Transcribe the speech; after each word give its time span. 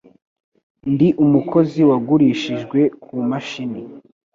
Ndi 0.91 1.07
umukozi 1.23 1.79
wagurishijwe 1.89 2.79
kumashini. 3.03 3.81